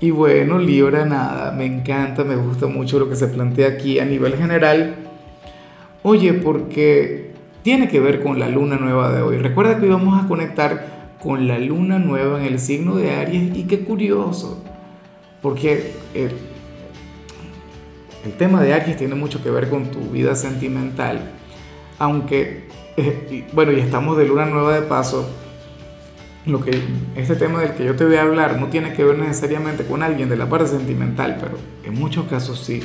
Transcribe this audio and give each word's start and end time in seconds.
Y 0.00 0.10
bueno, 0.10 0.58
Libra, 0.58 1.04
nada, 1.04 1.52
me 1.52 1.66
encanta, 1.66 2.24
me 2.24 2.36
gusta 2.36 2.66
mucho 2.66 2.98
lo 2.98 3.08
que 3.08 3.16
se 3.16 3.26
plantea 3.26 3.68
aquí 3.68 3.98
a 3.98 4.04
nivel 4.04 4.36
general. 4.36 4.94
Oye, 6.02 6.34
porque 6.34 7.32
tiene 7.62 7.88
que 7.88 8.00
ver 8.00 8.22
con 8.22 8.38
la 8.38 8.48
luna 8.48 8.76
nueva 8.76 9.12
de 9.12 9.22
hoy. 9.22 9.38
Recuerda 9.38 9.78
que 9.78 9.86
hoy 9.86 9.90
vamos 9.90 10.24
a 10.24 10.28
conectar 10.28 11.16
con 11.20 11.48
la 11.48 11.58
luna 11.58 11.98
nueva 11.98 12.38
en 12.40 12.46
el 12.46 12.60
signo 12.60 12.94
de 12.96 13.10
Aries 13.10 13.56
y 13.56 13.64
qué 13.64 13.80
curioso 13.80 14.62
porque 15.42 15.94
el, 16.14 16.32
tema 18.36 18.60
de 18.60 18.74
Aries 18.74 18.96
tiene 18.96 19.14
mucho 19.14 19.42
que 19.42 19.50
ver 19.50 19.70
con 19.70 19.86
tu 19.86 20.00
vida 20.10 20.34
sentimental, 20.34 21.30
aunque, 21.98 22.68
eh, 22.96 23.46
bueno, 23.52 23.72
y 23.72 23.80
estamos 23.80 24.16
de 24.18 24.26
luna 24.26 24.46
nueva 24.46 24.74
de 24.74 24.82
paso, 24.82 25.30
lo 26.46 26.60
que, 26.60 26.80
este 27.16 27.36
tema 27.36 27.60
del 27.60 27.72
que 27.72 27.84
yo 27.84 27.94
te 27.96 28.04
voy 28.04 28.16
a 28.16 28.22
hablar 28.22 28.58
no 28.58 28.68
tiene 28.68 28.92
que 28.92 29.04
ver 29.04 29.18
necesariamente 29.18 29.84
con 29.84 30.02
alguien 30.02 30.28
de 30.28 30.36
la 30.36 30.48
parte 30.48 30.68
sentimental, 30.68 31.36
pero 31.40 31.58
en 31.84 31.94
muchos 31.98 32.26
casos 32.26 32.60
sí. 32.60 32.82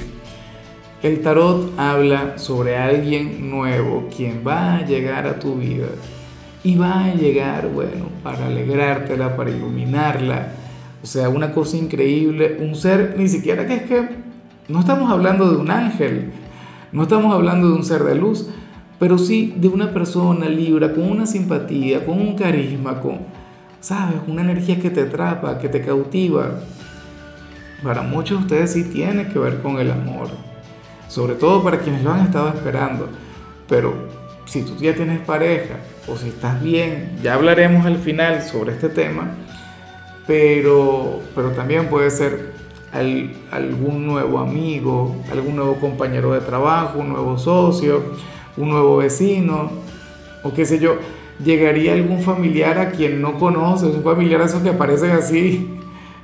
El 1.01 1.21
tarot 1.21 1.77
habla 1.77 2.37
sobre 2.37 2.77
alguien 2.77 3.49
nuevo, 3.49 4.07
quien 4.15 4.43
va 4.45 4.77
a 4.77 4.85
llegar 4.85 5.27
a 5.27 5.39
tu 5.39 5.55
vida 5.55 5.87
y 6.63 6.75
va 6.75 7.05
a 7.05 7.13
llegar, 7.13 7.67
bueno, 7.67 8.05
para 8.23 8.47
alegrártela, 8.47 9.35
para 9.35 9.51
iluminarla, 9.51 10.53
o 11.03 11.05
sea, 11.05 11.27
una 11.27 11.51
cosa 11.51 11.75
increíble, 11.75 12.57
un 12.61 12.75
ser, 12.75 13.15
ni 13.17 13.27
siquiera 13.27 13.67
que 13.67 13.75
es 13.75 13.81
que 13.83 14.07
no 14.69 14.79
estamos 14.79 15.11
hablando 15.11 15.51
de 15.51 15.57
un 15.57 15.69
ángel, 15.69 16.31
no 16.93 17.03
estamos 17.03 17.33
hablando 17.33 17.67
de 17.67 17.73
un 17.73 17.83
ser 17.83 18.03
de 18.05 18.15
luz, 18.15 18.47
pero 18.97 19.17
sí 19.17 19.53
de 19.57 19.67
una 19.67 19.93
persona 19.93 20.47
libra, 20.47 20.93
con 20.93 21.03
una 21.11 21.25
simpatía, 21.25 22.05
con 22.05 22.21
un 22.21 22.35
carisma, 22.35 23.01
con, 23.01 23.19
¿sabes? 23.83 24.15
Una 24.27 24.41
energía 24.41 24.79
que 24.79 24.89
te 24.89 25.01
atrapa, 25.01 25.59
que 25.59 25.69
te 25.69 25.81
cautiva. 25.81 26.61
Para 27.83 28.01
muchos 28.01 28.39
de 28.39 28.43
ustedes 28.45 28.73
sí 28.73 28.85
tiene 28.85 29.27
que 29.27 29.37
ver 29.37 29.61
con 29.61 29.77
el 29.77 29.91
amor, 29.91 30.29
sobre 31.07 31.35
todo 31.35 31.61
para 31.61 31.77
quienes 31.79 32.03
lo 32.03 32.11
han 32.11 32.25
estado 32.25 32.47
esperando. 32.47 33.09
Pero 33.67 33.93
si 34.45 34.63
tú 34.63 34.75
ya 34.77 34.95
tienes 34.95 35.19
pareja 35.19 35.75
o 36.07 36.15
si 36.17 36.29
estás 36.29 36.63
bien, 36.63 37.19
ya 37.21 37.35
hablaremos 37.35 37.85
al 37.85 37.97
final 37.97 38.41
sobre 38.41 38.71
este 38.71 38.89
tema 38.89 39.35
pero, 40.25 41.19
pero 41.35 41.51
también 41.51 41.89
puede 41.89 42.09
ser 42.09 42.53
algún 43.51 44.05
nuevo 44.05 44.39
amigo, 44.39 45.15
algún 45.31 45.55
nuevo 45.55 45.75
compañero 45.75 46.33
de 46.33 46.41
trabajo, 46.41 46.99
un 46.99 47.09
nuevo 47.09 47.37
socio, 47.37 48.03
un 48.55 48.69
nuevo 48.69 48.97
vecino, 48.97 49.71
o 50.43 50.53
qué 50.53 50.65
sé 50.65 50.79
yo, 50.79 50.97
llegaría 51.43 51.93
algún 51.93 52.21
familiar 52.21 52.77
a 52.77 52.91
quien 52.91 53.21
no 53.21 53.37
conoces, 53.39 53.95
un 53.95 54.03
familiar 54.03 54.41
a 54.41 54.45
esos 54.45 54.61
que 54.61 54.69
aparecen 54.69 55.11
así 55.11 55.69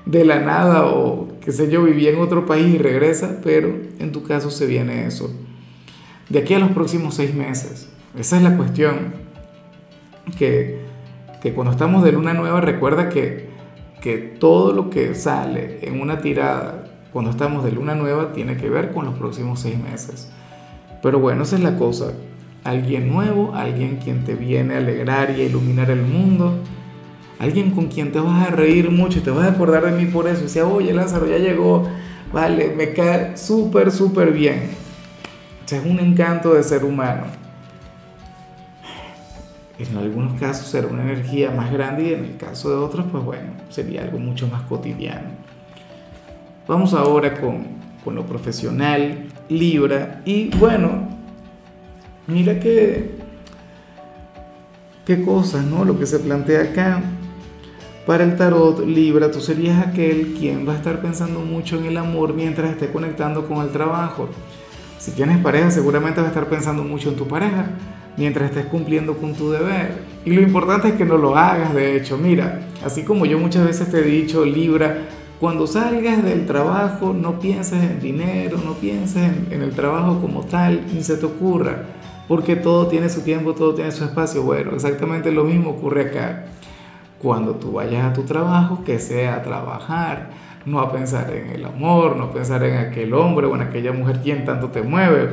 de 0.06 0.26
la 0.26 0.40
nada, 0.40 0.88
o 0.88 1.28
qué 1.42 1.52
sé 1.52 1.70
yo, 1.70 1.84
vivía 1.84 2.12
en 2.12 2.20
otro 2.20 2.46
país 2.46 2.68
y 2.68 2.78
regresa, 2.78 3.40
pero 3.44 3.74
en 4.00 4.12
tu 4.12 4.24
caso 4.24 4.52
se 4.52 4.66
viene 4.66 5.06
eso. 5.06 5.34
De 6.30 6.40
aquí 6.40 6.54
a 6.54 6.60
los 6.60 6.72
próximos 6.72 7.16
seis 7.16 7.34
meses, 7.34 7.90
esa 8.18 8.38
es 8.38 8.44
la 8.44 8.58
cuestión, 8.58 9.14
que, 10.38 10.80
que 11.42 11.54
cuando 11.54 11.72
estamos 11.72 12.04
de 12.04 12.12
luna 12.12 12.34
nueva 12.34 12.62
recuerda 12.62 13.10
que 13.10 13.50
que 14.02 14.18
todo 14.18 14.74
lo 14.74 14.90
que 14.90 15.14
sale 15.16 15.80
en 15.82 16.00
una 16.00 16.20
tirada 16.20 16.86
cuando 17.12 17.32
estamos 17.32 17.64
de 17.64 17.72
luna 17.72 17.96
nueva 17.96 18.34
tiene 18.34 18.56
que 18.56 18.70
ver 18.70 18.92
con 18.92 19.06
los 19.06 19.16
próximos 19.16 19.60
seis 19.60 19.78
meses. 19.78 20.32
Pero 21.02 21.20
bueno, 21.20 21.44
esa 21.44 21.56
es 21.56 21.64
la 21.64 21.78
cosa. 21.78 22.14
Alguien 22.64 23.10
nuevo, 23.10 23.54
alguien 23.56 23.98
quien 23.98 24.24
te 24.26 24.36
viene 24.36 24.76
a 24.76 24.78
alegrar 24.78 25.34
y 25.38 25.42
a 25.42 25.46
iluminar 25.46 25.90
el 25.92 26.02
mundo. 26.02 26.60
Alguien 27.40 27.72
con 27.72 27.88
quien 27.88 28.12
te 28.12 28.20
vas 28.20 28.48
a 28.48 28.52
reír 28.52 28.92
mucho 28.92 29.20
y 29.20 29.22
te 29.22 29.32
vas 29.32 29.46
a 29.46 29.52
acordar 29.52 29.86
de 29.86 29.92
mí 29.92 30.06
por 30.06 30.28
eso. 30.28 30.42
Y 30.42 30.44
decía, 30.44 30.68
oye 30.68 30.94
Lázaro, 30.94 31.28
ya 31.28 31.38
llegó. 31.38 31.88
Vale, 32.34 32.74
me 32.76 32.94
cae 32.94 33.38
súper, 33.38 33.92
súper 33.92 34.32
bien. 34.32 34.72
O 35.66 35.68
sea, 35.68 35.80
es 35.80 35.86
un 35.86 36.00
encanto 36.00 36.54
de 36.54 36.64
ser 36.64 36.84
humano 36.84 37.40
en 39.80 39.98
algunos 39.98 40.38
casos 40.40 40.68
será 40.68 40.88
una 40.88 41.04
energía 41.04 41.52
más 41.52 41.72
grande 41.72 42.04
y 42.04 42.14
en 42.14 42.26
el 42.26 42.38
caso 42.38 42.70
de 42.70 42.76
otros, 42.76 43.06
pues 43.12 43.24
bueno, 43.24 43.54
sería 43.70 44.04
algo 44.04 44.20
mucho 44.20 44.48
más 44.48 44.64
cotidiano. 44.64 45.30
Vamos 46.68 46.94
ahora 46.94 47.40
con, 47.40 47.66
con 48.04 48.14
lo 48.16 48.26
profesional, 48.26 49.28
Libra, 49.48 50.22
y 50.26 50.50
bueno, 50.58 51.08
mira 52.30 52.60
qué, 52.60 53.12
qué 55.06 55.24
cosas, 55.24 55.66
¿no? 55.66 55.86
Lo 55.86 56.00
que 56.00 56.06
se 56.06 56.20
plantea 56.20 56.62
acá. 56.62 57.02
Para 58.06 58.24
el 58.24 58.38
tarot 58.38 58.86
Libra, 58.86 59.30
tú 59.30 59.40
serías 59.40 59.86
aquel 59.86 60.36
quien 60.40 60.68
va 60.68 60.74
a 60.74 60.78
estar 60.78 61.02
pensando 61.02 61.42
mucho 61.42 61.78
en 61.78 61.86
el 61.86 61.98
amor 61.98 62.34
mientras 62.34 62.72
esté 62.72 62.92
conectando 62.92 63.48
con 63.48 63.62
el 63.62 63.70
trabajo. 63.70 64.30
Si 64.98 65.12
tienes 65.12 65.38
pareja, 65.38 65.70
seguramente 65.72 66.20
vas 66.20 66.28
a 66.28 66.30
estar 66.30 66.50
pensando 66.50 66.84
mucho 66.84 67.10
en 67.10 67.16
tu 67.16 67.28
pareja 67.28 67.68
mientras 68.18 68.50
estés 68.50 68.66
cumpliendo 68.66 69.16
con 69.16 69.34
tu 69.34 69.52
deber. 69.52 70.04
Y 70.26 70.32
lo 70.32 70.42
importante 70.42 70.90
es 70.90 70.94
que 70.96 71.06
no 71.06 71.18
lo 71.18 71.38
hagas, 71.38 71.74
de 71.74 71.96
hecho. 71.96 72.18
Mira, 72.18 72.62
así 72.84 73.04
como 73.04 73.26
yo 73.26 73.38
muchas 73.40 73.66
veces 73.66 73.90
te 73.90 74.00
he 74.00 74.04
dicho, 74.04 74.44
Libra, 74.44 75.08
cuando 75.40 75.68
salgas 75.68 76.22
del 76.22 76.46
trabajo 76.46 77.14
no 77.14 77.40
pienses 77.40 77.82
en 77.82 78.02
dinero, 78.02 78.60
no 78.64 78.74
pienses 78.74 79.32
en, 79.50 79.62
el 79.62 79.72
trabajo 79.72 80.20
como 80.20 80.42
tal, 80.42 80.82
ni 80.94 81.02
se 81.02 81.16
te 81.16 81.26
ocurra, 81.26 81.86
porque 82.30 82.56
todo 82.56 82.88
tiene 82.88 83.10
su 83.10 83.22
tiempo, 83.22 83.54
todo 83.54 83.74
tiene 83.74 83.92
su 83.92 84.06
espacio. 84.06 84.44
Bueno, 84.44 84.72
exactamente 84.74 85.32
lo 85.32 85.44
mismo 85.44 85.72
ocurre 85.72 86.04
acá. 86.04 86.46
Cuando 87.22 87.56
tú 87.56 87.74
vayas 87.74 88.06
a 88.06 88.14
tu 88.14 88.24
trabajo, 88.24 88.84
que 88.86 89.00
sea 89.00 89.36
a 89.36 89.42
trabajar, 89.42 90.30
no 90.66 90.80
a 90.80 90.94
pensar 90.94 91.34
en 91.36 91.50
el 91.50 91.66
amor, 91.66 92.16
no 92.16 92.26
a 92.26 92.32
pensar 92.32 92.64
en 92.64 92.78
aquel 92.78 93.14
hombre 93.14 93.48
o 93.48 93.56
en 93.56 93.64
aquella 93.64 93.92
mujer 93.92 94.22
quien 94.24 94.46
tanto 94.46 94.70
te 94.70 94.82
mueve 94.82 95.28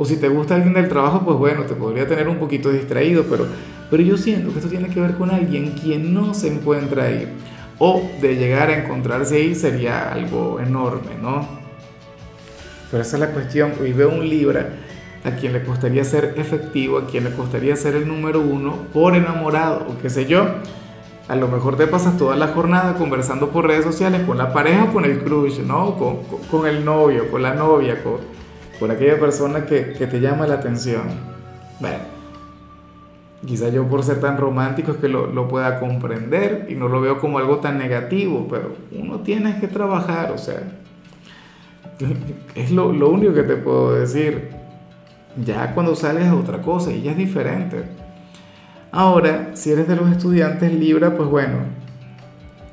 o 0.00 0.04
si 0.06 0.16
te 0.16 0.30
gusta 0.30 0.54
alguien 0.54 0.72
del 0.72 0.88
trabajo, 0.88 1.20
pues 1.26 1.36
bueno, 1.36 1.64
te 1.64 1.74
podría 1.74 2.08
tener 2.08 2.26
un 2.26 2.38
poquito 2.38 2.70
distraído, 2.70 3.24
pero, 3.28 3.46
pero 3.90 4.02
yo 4.02 4.16
siento 4.16 4.50
que 4.50 4.58
esto 4.58 4.70
tiene 4.70 4.88
que 4.88 4.98
ver 4.98 5.14
con 5.16 5.30
alguien 5.30 5.72
quien 5.72 6.14
no 6.14 6.32
se 6.32 6.48
encuentra 6.48 7.04
ahí. 7.04 7.28
O 7.78 8.08
de 8.18 8.36
llegar 8.36 8.70
a 8.70 8.78
encontrarse 8.82 9.36
ahí 9.36 9.54
sería 9.54 10.10
algo 10.10 10.58
enorme, 10.58 11.10
¿no? 11.20 11.46
Pero 12.90 13.02
esa 13.02 13.16
es 13.16 13.20
la 13.20 13.30
cuestión. 13.32 13.72
Hoy 13.78 13.92
veo 13.92 14.08
un 14.08 14.26
Libra 14.26 14.70
a 15.24 15.32
quien 15.32 15.52
le 15.52 15.62
costaría 15.62 16.04
ser 16.04 16.34
efectivo, 16.36 16.98
a 16.98 17.06
quien 17.06 17.24
le 17.24 17.32
costaría 17.32 17.76
ser 17.76 17.94
el 17.94 18.08
número 18.08 18.40
uno 18.40 18.74
por 18.92 19.14
enamorado, 19.14 19.86
o 19.88 19.98
qué 20.00 20.08
sé 20.08 20.26
yo. 20.26 20.46
A 21.28 21.36
lo 21.36 21.46
mejor 21.46 21.76
te 21.76 21.86
pasas 21.86 22.16
toda 22.16 22.34
la 22.36 22.48
jornada 22.48 22.94
conversando 22.94 23.50
por 23.50 23.66
redes 23.66 23.84
sociales 23.84 24.22
con 24.26 24.36
la 24.36 24.52
pareja 24.52 24.90
con 24.92 25.04
el 25.04 25.22
crush, 25.22 25.60
¿no? 25.60 25.96
Con, 26.50 26.66
el 26.66 26.84
novio, 26.84 27.30
con 27.30 27.42
la 27.42 27.54
novia, 27.54 28.02
con, 28.02 28.90
aquella 28.90 29.20
persona 29.20 29.64
que, 29.66 29.82
te 29.82 30.20
llama 30.20 30.46
la 30.46 30.54
atención. 30.54 31.02
Bueno, 31.78 31.98
quizá 33.46 33.68
yo 33.68 33.86
por 33.86 34.02
ser 34.02 34.20
tan 34.20 34.38
romántico 34.38 34.92
es 34.92 34.96
que 34.96 35.08
lo, 35.08 35.46
pueda 35.46 35.78
comprender 35.78 36.66
y 36.68 36.74
no 36.74 36.88
lo 36.88 37.00
veo 37.00 37.20
como 37.20 37.38
algo 37.38 37.58
tan 37.58 37.78
negativo, 37.78 38.48
pero 38.50 38.72
uno 38.90 39.20
tiene 39.20 39.60
que 39.60 39.68
trabajar, 39.68 40.32
o 40.32 40.38
sea, 40.38 40.62
es 42.56 42.72
lo 42.72 43.08
único 43.08 43.34
que 43.34 43.42
te 43.42 43.56
puedo 43.56 43.92
decir. 43.92 44.60
Ya 45.36 45.74
cuando 45.74 45.94
sales 45.94 46.26
es 46.26 46.32
otra 46.32 46.60
cosa 46.60 46.92
y 46.92 47.02
ya 47.02 47.12
es 47.12 47.16
diferente. 47.16 47.84
Ahora, 48.92 49.50
si 49.54 49.70
eres 49.70 49.86
de 49.86 49.96
los 49.96 50.10
estudiantes 50.10 50.72
Libra, 50.72 51.16
pues 51.16 51.28
bueno, 51.28 51.58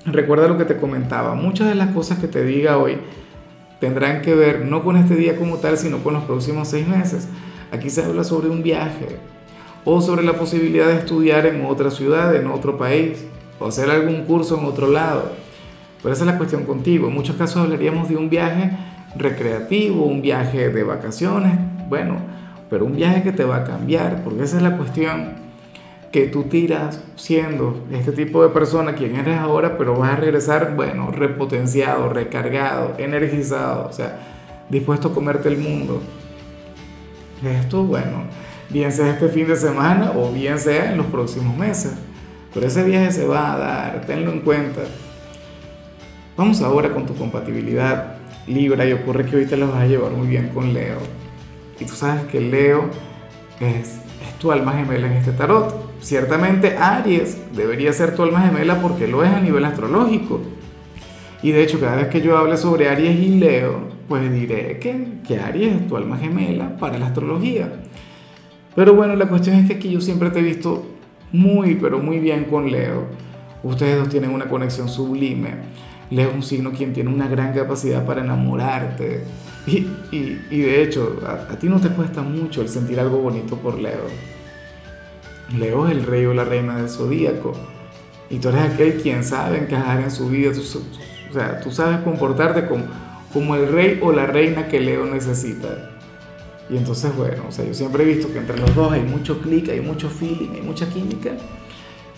recuerda 0.06 0.48
lo 0.48 0.58
que 0.58 0.66
te 0.66 0.78
comentaba. 0.78 1.36
Muchas 1.36 1.68
de 1.68 1.76
las 1.76 1.92
cosas 1.92 2.18
que 2.18 2.28
te 2.28 2.44
diga 2.44 2.78
hoy 2.78 2.98
tendrán 3.80 4.22
que 4.22 4.34
ver 4.34 4.66
no 4.66 4.84
con 4.84 4.98
este 4.98 5.16
día 5.16 5.36
como 5.38 5.58
tal, 5.58 5.78
sino 5.78 6.00
con 6.00 6.16
los 6.16 6.24
próximos 6.24 6.68
seis 6.68 6.88
meses. 6.88 7.28
Aquí 7.72 7.90
se 7.90 8.04
habla 8.04 8.24
sobre 8.24 8.50
un 8.50 8.64
viaje 8.64 9.20
o 9.86 10.02
sobre 10.02 10.24
la 10.24 10.34
posibilidad 10.34 10.88
de 10.88 10.96
estudiar 10.96 11.46
en 11.46 11.64
otra 11.64 11.92
ciudad, 11.92 12.36
en 12.36 12.48
otro 12.48 12.78
país, 12.78 13.24
o 13.60 13.68
hacer 13.68 13.90
algún 13.90 14.26
curso 14.26 14.58
en 14.58 14.66
otro 14.66 14.88
lado. 14.88 15.32
Pero 16.02 16.14
esa 16.14 16.24
es 16.24 16.32
la 16.32 16.38
cuestión 16.38 16.64
contigo. 16.66 17.08
En 17.08 17.14
muchos 17.14 17.36
casos 17.36 17.58
hablaríamos 17.58 18.10
de 18.10 18.18
un 18.18 18.30
viaje 18.30 18.72
recreativo, 19.16 20.06
un 20.06 20.22
viaje 20.22 20.70
de 20.70 20.84
vacaciones, 20.84 21.60
bueno, 21.90 22.18
pero 22.70 22.86
un 22.86 22.96
viaje 22.96 23.24
que 23.24 23.32
te 23.32 23.44
va 23.44 23.58
a 23.58 23.64
cambiar, 23.64 24.24
porque 24.24 24.44
esa 24.44 24.58
es 24.58 24.64
la 24.64 24.78
cuestión 24.78 25.48
que 26.12 26.28
tú 26.28 26.44
tiras 26.44 27.02
siendo 27.16 27.86
este 27.92 28.12
tipo 28.12 28.42
de 28.44 28.50
persona, 28.50 28.96
quien 28.96 29.16
eres 29.16 29.38
ahora, 29.38 29.78
pero 29.78 29.98
vas 29.98 30.14
a 30.14 30.16
regresar, 30.16 30.76
bueno, 30.76 31.12
repotenciado, 31.12 32.10
recargado, 32.10 32.96
energizado, 32.98 33.88
o 33.90 33.94
sea, 33.94 34.20
dispuesto 34.70 35.10
a 35.10 35.14
comerte 35.14 35.50
el 35.50 35.58
mundo. 35.58 36.02
Esto, 37.44 37.84
bueno, 37.84 38.24
bien 38.70 38.92
sea 38.92 39.12
este 39.12 39.30
fin 39.30 39.48
de 39.48 39.56
semana 39.56 40.14
o 40.16 40.32
bien 40.32 40.58
sea 40.60 40.92
en 40.92 40.98
los 40.98 41.06
próximos 41.08 41.56
meses. 41.56 41.94
Pero 42.54 42.66
ese 42.66 42.84
viaje 42.84 43.12
se 43.12 43.28
va 43.28 43.54
a 43.54 43.58
dar, 43.58 44.06
tenlo 44.08 44.32
en 44.32 44.40
cuenta. 44.40 44.82
Vamos 46.36 46.62
ahora 46.62 46.94
con 46.94 47.06
tu 47.06 47.16
compatibilidad 47.16 48.18
Libra 48.48 48.86
y 48.86 48.94
ocurre 48.94 49.26
que 49.26 49.36
hoy 49.36 49.46
te 49.46 49.58
la 49.58 49.66
vas 49.66 49.82
a 49.82 49.86
llevar 49.86 50.12
muy 50.12 50.28
bien 50.28 50.50
con 50.50 50.74
Leo. 50.74 50.98
Y 51.80 51.86
tú 51.86 51.94
sabes 51.94 52.24
que 52.26 52.42
Leo 52.42 52.90
es, 53.60 54.00
tu 54.40 54.52
alma 54.52 54.74
gemela 54.74 55.08
en 55.08 55.14
este 55.14 55.32
tarot. 55.32 56.00
Ciertamente 56.00 56.78
Aries 56.78 57.38
debería 57.56 57.92
ser 57.94 58.16
tu 58.16 58.24
alma 58.24 58.42
gemela 58.42 58.82
porque 58.82 59.08
lo 59.08 59.24
es 59.24 59.32
a 59.32 59.40
nivel 59.40 59.66
astrológico. 59.66 60.42
Y 61.42 61.52
de 61.52 61.64
hecho, 61.64 61.80
cada 61.80 61.96
vez 61.96 62.08
que 62.08 62.22
yo 62.22 62.38
hable 62.38 62.58
sobre 62.58 62.90
Aries 62.90 63.20
y 63.20 63.30
Leo, 63.40 63.90
pues 64.08 64.32
diré 64.32 64.80
que, 64.80 65.20
que 65.28 65.40
Aries 65.40 65.74
es 65.74 65.88
tu 65.88 65.98
alma 65.98 66.18
gemela 66.18 66.78
para 66.78 66.98
la 66.98 67.08
astrología. 67.08 67.72
Pero 68.76 68.94
bueno, 68.94 69.16
la 69.16 69.28
cuestión 69.28 69.56
es 69.56 69.68
que 69.68 69.76
aquí 69.76 69.90
yo 69.90 70.02
siempre 70.02 70.30
te 70.30 70.40
he 70.40 70.44
visto 70.44 70.86
muy, 71.32 71.76
pero 71.76 72.00
muy 72.00 72.20
bien 72.20 72.46
con 72.46 72.72
Leo. 72.72 73.06
Ustedes 73.64 73.98
dos 73.98 74.10
tienen 74.10 74.32
una 74.32 74.46
conexión 74.46 74.88
sublime. 74.88 75.50
Leo 76.10 76.30
es 76.30 76.36
un 76.36 76.44
signo 76.44 76.72
quien 76.72 76.94
tiene 76.94 77.10
una 77.10 77.28
gran 77.28 77.54
capacidad 77.54 78.06
para 78.06 78.22
enamorarte. 78.22 79.24
Y, 79.68 80.62
de 80.62 80.82
hecho, 80.82 81.20
a, 81.28 81.58
ti 81.58 81.68
no 81.68 81.82
te 81.82 81.90
cuesta 81.90 82.22
mucho 82.22 82.62
el 82.62 82.70
sentir 82.70 83.00
algo 83.02 83.18
bonito 83.18 83.58
por 83.58 83.78
Leo. 83.78 84.08
Leo 85.58 85.88
es 85.88 85.92
el 85.92 86.06
rey 86.06 86.26
o 86.26 86.34
la 86.34 86.46
reina 86.46 86.78
del 86.78 86.90
zodíaco. 86.90 87.52
Y 88.30 88.40
tú 88.40 88.48
eres 88.50 88.62
aquel 88.62 89.02
quien 89.02 89.26
sabe 89.26 89.58
encajar 89.58 90.02
en 90.02 90.12
su 90.12 90.30
vida. 90.30 90.52
O 90.52 91.34
sea, 91.34 91.60
tú 91.60 91.72
sabes 91.72 92.00
comportarte 92.00 92.66
como, 92.66 93.56
el 93.56 93.72
rey 93.72 94.00
o 94.02 94.14
la 94.14 94.26
reina 94.26 94.70
que 94.70 94.80
Leo 94.80 95.06
necesita. 95.06 95.92
Y 96.70 96.78
entonces, 96.78 97.16
bueno, 97.16 97.44
o 97.48 97.52
sea, 97.52 97.66
yo 97.66 97.74
siempre 97.74 98.04
he 98.04 98.08
visto 98.08 98.32
que 98.32 98.40
entre 98.40 98.58
los 98.58 98.74
dos 98.74 98.92
hay 98.92 99.04
mucho 99.04 99.42
clic, 99.42 99.70
hay 99.70 99.82
mucho 99.82 100.10
feeling, 100.10 100.52
hay 100.56 100.62
mucha 100.62 100.88
química. 100.90 101.32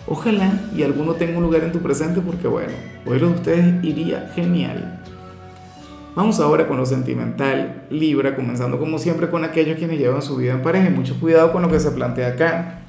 Ojalá 0.06 0.52
y 0.74 0.84
alguno 0.84 1.14
tenga 1.14 1.36
un 1.36 1.44
lugar 1.44 1.64
en 1.64 1.72
tu 1.72 1.80
presente 1.80 2.20
porque, 2.20 2.48
bueno, 2.48 2.72
hoy 3.06 3.18
de 3.18 3.26
ustedes 3.26 3.84
iría 3.84 4.30
genial. 4.34 4.99
Vamos 6.14 6.40
ahora 6.40 6.66
con 6.66 6.76
lo 6.76 6.86
sentimental, 6.86 7.86
Libra, 7.90 8.34
comenzando 8.34 8.78
como 8.78 8.98
siempre 8.98 9.30
con 9.30 9.44
aquellos 9.44 9.78
quienes 9.78 9.98
llevan 9.98 10.22
su 10.22 10.36
vida 10.36 10.52
en 10.52 10.62
pareja. 10.62 10.88
Y 10.88 10.90
mucho 10.90 11.18
cuidado 11.20 11.52
con 11.52 11.62
lo 11.62 11.70
que 11.70 11.80
se 11.80 11.90
plantea 11.90 12.28
acá 12.28 12.80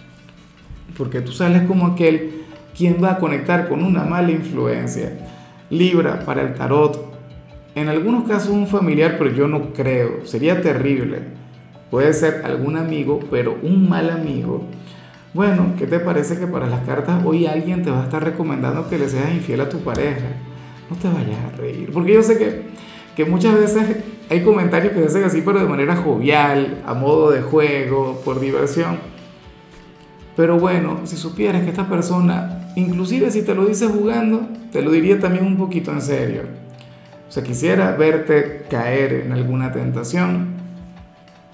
porque 0.97 1.21
tú 1.21 1.31
sales 1.31 1.63
como 1.63 1.87
aquel 1.87 2.43
quien 2.77 3.03
va 3.03 3.13
a 3.13 3.17
conectar 3.17 3.67
con 3.67 3.83
una 3.83 4.03
mala 4.03 4.31
influencia. 4.31 5.11
Libra 5.69 6.25
para 6.25 6.41
el 6.41 6.53
tarot, 6.53 7.11
en 7.75 7.87
algunos 7.87 8.27
casos 8.27 8.49
un 8.49 8.67
familiar, 8.67 9.15
pero 9.17 9.31
yo 9.31 9.47
no 9.47 9.73
creo, 9.73 10.25
sería 10.25 10.61
terrible. 10.61 11.19
Puede 11.89 12.13
ser 12.13 12.41
algún 12.45 12.77
amigo, 12.77 13.19
pero 13.29 13.57
un 13.61 13.89
mal 13.89 14.09
amigo. 14.09 14.65
Bueno, 15.33 15.73
¿qué 15.77 15.87
te 15.87 15.99
parece 15.99 16.37
que 16.37 16.47
para 16.47 16.67
las 16.67 16.81
cartas 16.81 17.23
hoy 17.25 17.45
alguien 17.45 17.83
te 17.83 17.89
va 17.89 18.01
a 18.01 18.03
estar 18.03 18.23
recomendando 18.23 18.89
que 18.89 18.97
le 18.97 19.07
seas 19.07 19.33
infiel 19.33 19.61
a 19.61 19.69
tu 19.69 19.79
pareja? 19.79 20.27
No 20.89 20.95
te 20.97 21.07
vayas 21.07 21.39
a 21.51 21.57
reír, 21.57 21.89
porque 21.93 22.13
yo 22.13 22.21
sé 22.21 22.37
que, 22.37 22.63
que 23.15 23.25
muchas 23.25 23.55
veces 23.59 23.97
hay 24.29 24.41
comentarios 24.43 24.93
que 24.93 24.99
se 24.99 25.07
hacen 25.07 25.23
así, 25.23 25.41
pero 25.43 25.59
de 25.59 25.67
manera 25.67 25.95
jovial, 25.95 26.81
a 26.85 26.93
modo 26.93 27.31
de 27.31 27.41
juego, 27.41 28.21
por 28.23 28.39
diversión. 28.39 28.97
Pero 30.35 30.57
bueno, 30.57 31.01
si 31.03 31.17
supieras 31.17 31.63
que 31.63 31.69
esta 31.69 31.89
persona, 31.89 32.71
inclusive 32.75 33.29
si 33.31 33.41
te 33.41 33.53
lo 33.53 33.65
dice 33.65 33.87
jugando, 33.87 34.47
te 34.71 34.81
lo 34.81 34.91
diría 34.91 35.19
también 35.19 35.45
un 35.45 35.57
poquito 35.57 35.91
en 35.91 36.01
serio. 36.01 36.43
O 37.27 37.31
sea, 37.31 37.43
quisiera 37.43 37.91
verte 37.95 38.65
caer 38.69 39.23
en 39.25 39.33
alguna 39.33 39.71
tentación. 39.71 40.47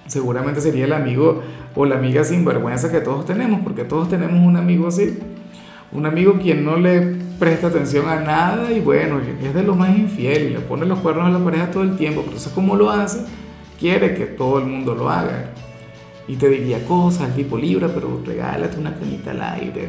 Seguramente 0.06 0.60
sería 0.60 0.84
el 0.84 0.92
amigo 0.92 1.42
o 1.74 1.84
la 1.84 1.96
amiga 1.96 2.24
sin 2.24 2.44
vergüenza 2.44 2.90
que 2.90 3.00
todos 3.00 3.26
tenemos, 3.26 3.60
porque 3.62 3.84
todos 3.84 4.08
tenemos 4.08 4.40
un 4.44 4.56
amigo 4.56 4.88
así. 4.88 5.18
Un 5.92 6.06
amigo 6.06 6.38
quien 6.40 6.64
no 6.64 6.76
le 6.76 7.27
presta 7.38 7.68
atención 7.68 8.08
a 8.08 8.20
nada 8.20 8.72
y 8.72 8.80
bueno, 8.80 9.20
es 9.20 9.54
de 9.54 9.62
lo 9.62 9.74
más 9.74 9.96
infiel 9.96 10.42
y 10.44 10.50
le 10.50 10.60
pone 10.60 10.86
los 10.86 10.98
cuernos 10.98 11.26
a 11.26 11.30
la 11.30 11.44
pareja 11.44 11.70
todo 11.70 11.82
el 11.82 11.96
tiempo, 11.96 12.22
pero 12.24 12.36
eso 12.36 12.50
como 12.54 12.76
lo 12.76 12.90
hace, 12.90 13.20
quiere 13.78 14.14
que 14.14 14.26
todo 14.26 14.58
el 14.58 14.66
mundo 14.66 14.94
lo 14.94 15.08
haga 15.08 15.52
y 16.28 16.36
te 16.36 16.48
diría 16.48 16.84
cosas 16.84 17.34
tipo 17.34 17.56
Libra, 17.56 17.88
pero 17.88 18.22
regálate 18.24 18.78
una 18.78 18.94
canita 18.94 19.30
al 19.30 19.42
aire, 19.42 19.88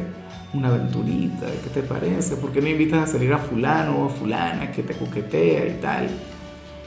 una 0.54 0.68
aventurita, 0.68 1.46
¿qué 1.62 1.80
te 1.80 1.82
parece? 1.82 2.36
¿Por 2.36 2.50
qué 2.50 2.62
no 2.62 2.68
invitas 2.68 3.08
a 3.08 3.12
salir 3.12 3.32
a 3.32 3.38
fulano 3.38 3.98
o 3.98 4.06
a 4.06 4.08
fulana 4.08 4.72
que 4.72 4.82
te 4.82 4.94
coquetea 4.94 5.66
y 5.66 5.78
tal? 5.82 6.08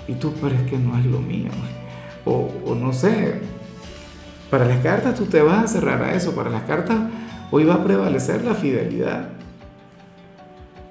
Y 0.08 0.14
tú, 0.14 0.34
pero 0.42 0.56
que 0.66 0.78
no 0.78 0.98
es 0.98 1.06
lo 1.06 1.20
mío. 1.20 1.52
O, 2.26 2.50
o 2.66 2.74
no 2.74 2.94
sé, 2.94 3.42
para 4.50 4.64
las 4.64 4.78
cartas 4.78 5.16
tú 5.16 5.26
te 5.26 5.42
vas 5.42 5.66
a 5.66 5.68
cerrar 5.68 6.02
a 6.02 6.14
eso, 6.14 6.34
para 6.34 6.50
las 6.50 6.64
cartas 6.64 6.98
hoy 7.52 7.66
va 7.66 7.74
a 7.74 7.84
prevalecer 7.84 8.46
la 8.46 8.54
fidelidad. 8.54 9.43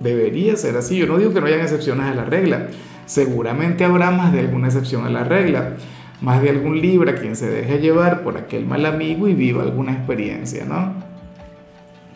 Debería 0.02 0.56
ser 0.56 0.76
así. 0.76 0.96
Yo 0.96 1.06
no 1.06 1.18
digo 1.18 1.32
que 1.32 1.40
no 1.40 1.46
hayan 1.46 1.60
excepciones 1.60 2.06
a 2.06 2.14
la 2.14 2.24
regla. 2.24 2.68
Seguramente 3.06 3.84
habrá 3.84 4.10
más 4.10 4.32
de 4.32 4.40
alguna 4.40 4.68
excepción 4.68 5.04
a 5.06 5.10
la 5.10 5.24
regla 5.24 5.76
más 6.22 6.40
de 6.40 6.50
algún 6.50 6.80
Libra 6.80 7.16
quien 7.16 7.36
se 7.36 7.50
deje 7.50 7.80
llevar 7.80 8.22
por 8.22 8.38
aquel 8.38 8.64
mal 8.64 8.86
amigo 8.86 9.26
y 9.28 9.34
viva 9.34 9.62
alguna 9.62 9.92
experiencia, 9.92 10.64
¿no? 10.64 10.94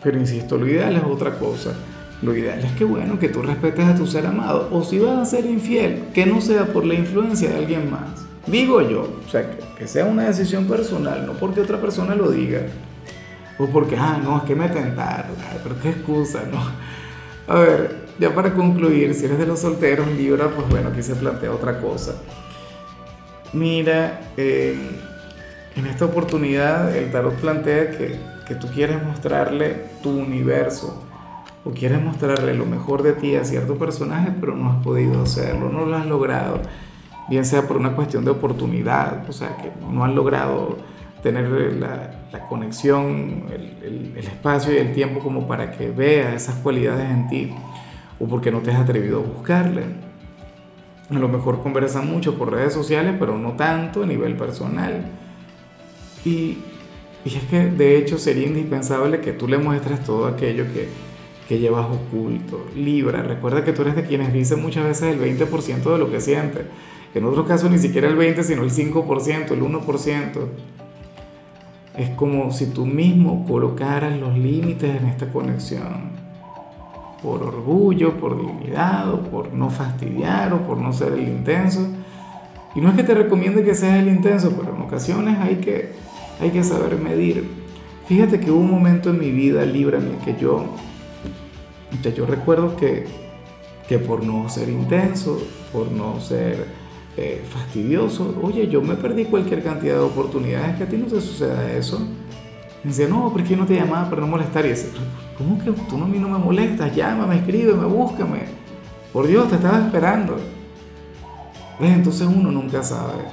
Pero 0.01 0.17
insisto, 0.17 0.57
lo 0.57 0.65
ideal 0.65 0.95
es 0.95 1.03
otra 1.03 1.37
cosa. 1.37 1.73
Lo 2.21 2.35
ideal 2.35 2.59
es 2.59 2.71
que, 2.71 2.85
bueno, 2.85 3.19
que 3.19 3.29
tú 3.29 3.41
respetes 3.41 3.85
a 3.85 3.95
tu 3.95 4.07
ser 4.07 4.25
amado. 4.25 4.69
O 4.71 4.83
si 4.83 4.97
vas 4.97 5.19
a 5.19 5.25
ser 5.25 5.45
infiel, 5.45 6.05
que 6.13 6.25
no 6.25 6.39
sea 6.39 6.65
por 6.65 6.85
la 6.85 6.93
influencia 6.93 7.49
de 7.49 7.57
alguien 7.57 7.91
más. 7.91 8.25
Digo 8.47 8.81
yo, 8.81 9.09
o 9.25 9.29
sea, 9.29 9.45
que, 9.77 9.87
sea 9.87 10.05
una 10.05 10.23
decisión 10.23 10.65
personal, 10.65 11.25
no 11.25 11.33
porque 11.33 11.59
otra 11.59 11.79
persona 11.81 12.15
lo 12.15 12.31
diga. 12.31 12.61
O 13.59 13.67
porque, 13.67 13.97
ah, 13.97 14.19
no, 14.23 14.37
es 14.37 14.43
que 14.43 14.55
me 14.55 14.69
tentaron. 14.69 15.35
pero 15.61 15.79
qué 15.81 15.89
excusa, 15.89 16.43
¿no? 16.49 16.59
A 17.47 17.55
ver, 17.55 18.07
ya 18.19 18.35
para 18.35 18.53
concluir, 18.53 19.13
si 19.13 19.25
eres 19.25 19.39
de 19.39 19.45
los 19.45 19.59
solteros, 19.59 20.07
Libra, 20.07 20.49
pues 20.49 20.67
bueno, 20.69 20.89
aquí 20.89 21.01
se 21.01 21.15
plantea 21.15 21.51
otra 21.51 21.79
cosa. 21.79 22.15
Mira, 23.53 24.19
en 24.35 25.85
esta 25.85 26.05
oportunidad 26.05 26.95
el 26.95 27.11
tarot 27.11 27.35
plantea 27.35 27.91
que, 27.91 28.19
que 28.45 28.55
tú 28.55 28.67
quieres 28.67 29.01
mostrarle 29.03 29.85
tu 30.03 30.09
universo 30.09 31.03
o 31.63 31.71
quieres 31.71 32.01
mostrarle 32.01 32.53
lo 32.53 32.65
mejor 32.65 33.03
de 33.03 33.13
ti 33.13 33.35
a 33.35 33.45
cierto 33.45 33.77
personaje, 33.77 34.33
pero 34.39 34.55
no 34.55 34.69
has 34.71 34.83
podido 34.83 35.23
hacerlo, 35.23 35.69
no 35.69 35.85
lo 35.85 35.95
has 35.95 36.05
logrado, 36.05 36.61
bien 37.29 37.45
sea 37.45 37.67
por 37.67 37.77
una 37.77 37.95
cuestión 37.95 38.25
de 38.25 38.31
oportunidad, 38.31 39.27
o 39.29 39.33
sea, 39.33 39.55
que 39.57 39.71
no 39.89 40.03
han 40.03 40.15
logrado 40.15 40.77
tener 41.27 41.73
la, 41.73 42.11
la 42.31 42.47
conexión, 42.47 43.43
el, 43.53 43.85
el, 43.85 44.13
el, 44.15 44.25
espacio 44.25 44.73
y 44.73 44.77
el 44.77 44.93
tiempo 44.93 45.19
como 45.19 45.45
para 45.45 45.71
que 45.71 45.89
vea 45.89 46.33
esas 46.33 46.55
cualidades 46.55 47.09
en 47.09 47.27
ti, 47.27 47.53
o 48.17 48.27
porque 48.27 48.49
no 48.49 48.59
te 48.59 48.71
has 48.71 48.79
atrevido 48.79 49.19
a 49.19 49.23
buscarle. 49.23 49.83
A 51.09 51.19
lo 51.19 51.27
mejor 51.27 51.61
conversan 51.61 52.09
mucho 52.09 52.37
por 52.37 52.51
redes 52.51 52.73
sociales, 52.73 53.15
pero 53.19 53.37
no 53.37 53.53
tanto 53.53 54.03
a 54.03 54.05
nivel 54.05 54.37
personal. 54.37 55.03
Y, 56.23 56.59
y 57.25 57.35
es 57.35 57.43
que 57.49 57.65
de 57.65 57.97
hecho 57.97 58.17
sería 58.17 58.47
indispensable 58.47 59.19
que 59.19 59.33
tú 59.33 59.49
le 59.49 59.57
muestres 59.57 60.03
todo 60.05 60.27
aquello 60.27 60.63
que, 60.73 60.87
que 61.49 61.59
llevas 61.59 61.87
oculto. 61.87 62.67
Libra, 62.73 63.21
recuerda 63.21 63.65
que 63.65 63.73
tú 63.73 63.81
eres 63.81 63.97
de 63.97 64.05
quienes 64.05 64.31
dicen 64.31 64.61
muchas 64.61 64.85
veces 64.85 65.13
el 65.13 65.19
20% 65.19 65.91
de 65.91 65.97
lo 65.97 66.09
que 66.09 66.21
siente. 66.21 66.61
En 67.13 67.25
otros 67.25 67.45
casos 67.47 67.69
ni 67.69 67.79
siquiera 67.79 68.07
el 68.07 68.15
20, 68.15 68.43
sino 68.43 68.63
el 68.63 68.71
5%, 68.71 69.51
el 69.51 69.61
1%. 69.61 70.47
Es 71.97 72.11
como 72.11 72.51
si 72.51 72.67
tú 72.67 72.85
mismo 72.85 73.43
colocaras 73.47 74.17
los 74.19 74.37
límites 74.37 74.95
en 74.95 75.07
esta 75.07 75.31
conexión 75.31 76.11
por 77.23 77.41
orgullo, 77.41 78.19
por 78.19 78.39
dignidad, 78.39 79.11
o 79.11 79.21
por 79.23 79.51
no 79.51 79.71
fastidiar, 79.71 80.53
o 80.53 80.61
por 80.67 80.77
no 80.77 80.93
ser 80.93 81.13
el 81.13 81.27
intenso. 81.27 81.87
Y 82.75 82.81
no 82.81 82.89
es 82.89 82.95
que 82.95 83.03
te 83.03 83.15
recomiende 83.15 83.63
que 83.63 83.73
seas 83.73 83.97
el 83.97 84.09
intenso, 84.09 84.53
pero 84.55 84.75
en 84.75 84.81
ocasiones 84.83 85.39
hay 85.39 85.55
que, 85.55 85.93
hay 86.39 86.51
que 86.51 86.63
saber 86.63 86.99
medir. 86.99 87.49
Fíjate 88.05 88.39
que 88.39 88.51
hubo 88.51 88.59
un 88.59 88.69
momento 88.69 89.09
en 89.09 89.19
mi 89.19 89.31
vida 89.31 89.65
libre 89.65 89.97
en 89.97 90.19
que 90.19 90.39
yo, 90.39 90.65
yo 92.15 92.25
recuerdo 92.27 92.77
que, 92.77 93.05
que 93.89 93.97
por 93.97 94.23
no 94.23 94.47
ser 94.49 94.69
intenso, 94.69 95.41
por 95.73 95.91
no 95.91 96.21
ser 96.21 96.67
eh, 97.17 97.43
fastidioso, 97.49 98.39
oye, 98.43 98.67
yo 98.67 98.79
me 98.79 98.93
perdí 98.93 99.25
cualquier 99.25 99.63
cantidad 99.63 99.95
de 99.95 100.01
oportunidades, 100.01 100.77
que 100.77 100.83
a 100.83 100.87
ti 100.87 100.97
no 100.97 101.07
te 101.07 101.19
suceda 101.19 101.71
eso. 101.71 101.99
Me 102.83 102.91
decía, 102.91 103.07
no, 103.07 103.31
porque 103.33 103.49
yo 103.49 103.57
no 103.57 103.65
te 103.65 103.73
llamaba 103.73 104.07
para 104.07 104.21
no 104.21 104.27
molestar. 104.27 104.65
Y 104.65 104.69
decía, 104.69 104.91
¿cómo 105.35 105.57
que 105.57 105.71
tú 105.71 105.97
no, 105.97 106.05
a 106.05 106.07
mí 106.07 106.19
no 106.19 106.29
me 106.29 106.37
molestas? 106.37 106.95
Llámame, 106.95 107.37
escríbeme, 107.37 107.85
búscame. 107.85 108.41
Por 109.11 109.25
Dios, 109.25 109.49
te 109.49 109.55
estaba 109.55 109.79
esperando. 109.79 110.35
¿Ves? 111.79 111.91
Entonces 111.91 112.27
uno 112.27 112.51
nunca 112.51 112.83
sabe. 112.83 113.23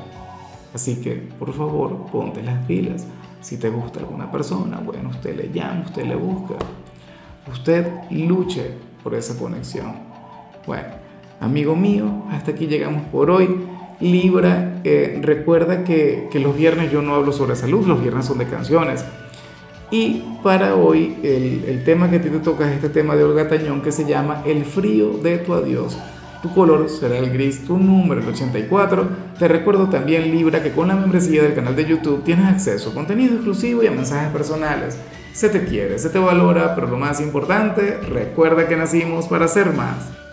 Así 0.73 0.97
que, 1.03 1.17
por 1.39 1.53
favor, 1.53 2.07
ponte 2.11 2.43
las 2.43 2.65
pilas. 2.65 3.07
Si 3.43 3.59
te 3.59 3.69
gusta 3.69 4.01
alguna 4.01 4.33
persona, 4.33 4.79
bueno, 4.79 5.11
usted 5.11 5.37
le 5.37 5.53
llama, 5.53 5.83
usted 5.85 6.07
le 6.07 6.17
busca. 6.17 6.55
Usted 7.53 7.87
luche 8.11 8.71
por 9.03 9.15
esa 9.15 9.39
conexión. 9.39 9.93
Bueno, 10.67 11.04
amigo 11.41 11.77
mío, 11.77 12.25
hasta 12.31 12.53
aquí 12.53 12.67
llegamos 12.67 13.03
por 13.09 13.31
hoy. 13.31 13.49
Libra, 14.01 14.81
eh, 14.85 15.19
recuerda 15.23 15.85
que, 15.85 16.29
que, 16.31 16.41
los 16.41 16.57
viernes 16.57 16.91
yo 16.91 17.01
no 17.01 17.15
hablo 17.15 17.33
sobre 17.33 17.57
salud, 17.57 17.87
los 17.87 18.01
viernes 18.01 18.27
son 18.27 18.39
de 18.39 18.47
canciones. 18.47 19.05
Y 19.91 20.25
para 20.43 20.75
hoy 20.75 21.17
el, 21.23 21.65
el 21.69 21.85
tema 21.85 22.11
que 22.11 22.17
a 22.17 22.23
ti 22.23 22.29
te 22.29 22.41
toca 22.41 22.69
es 22.69 22.77
este 22.77 22.89
tema 22.89 23.15
de 23.15 23.25
Olga 23.25 23.49
Tañón 23.49 23.81
que 23.81 23.93
se 23.93 24.05
llama 24.05 24.43
El 24.45 24.65
frío 24.65 25.19
de 25.19 25.39
tu 25.39 25.55
adiós. 25.55 25.97
Tu 26.43 26.53
color 26.53 26.91
será 26.91 27.17
el 27.17 27.31
gris, 27.31 27.65
tu 27.65 27.79
número 27.79 28.21
el 28.21 28.29
84. 28.29 29.09
Te 29.39 29.49
recuerdo 29.49 29.89
también 29.89 30.31
Libra 30.31 30.63
que 30.63 30.73
con 30.73 30.89
la 30.89 30.95
membresía 30.95 31.43
del 31.43 31.55
canal 31.55 31.75
de 31.75 31.87
YouTube 31.87 32.23
tienes 32.23 32.47
acceso 32.47 32.91
a 32.91 32.95
contenido 32.95 33.35
exclusivo 33.35 33.83
y 33.83 33.87
a 33.87 33.91
mensajes 33.91 34.31
personales. 34.31 34.99
Se 35.33 35.49
te 35.49 35.65
quiere, 35.65 35.99
se 35.99 36.11
te 36.11 36.19
valora, 36.19 36.75
pero 36.75 36.87
lo 36.87 36.99
más 36.99 37.21
importante, 37.21 37.99
recuerda 37.99 38.69
que 38.69 38.77
nacimos 38.77 39.27
para 39.27 39.49
ser 39.49 39.73
más. 39.73 40.15